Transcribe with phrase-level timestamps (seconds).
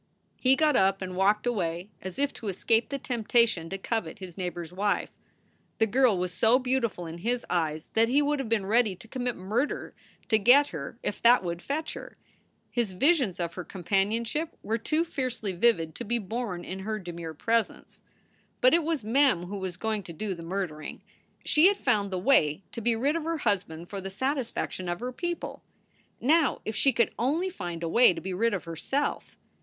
[0.39, 4.35] He got up and walked away, as if to escape the temptation to covet his
[4.35, 5.11] neighbor s wife.
[5.77, 9.07] The girl was so beautiful in his eyes that he would have been ready to
[9.07, 9.93] commit murder
[10.29, 12.17] to get her if that would fetch her.
[12.71, 16.97] His visions of her com panionship were too fiercely vivid to be borne in her
[16.97, 18.01] demure presence.
[18.59, 21.03] But it was Mem who was going to do the murdering.
[21.45, 24.89] She had found the way to be rid of her husband for the satisfac tion
[24.89, 25.61] of her people.
[26.19, 29.37] Now if she could only find a way to be rid of herself.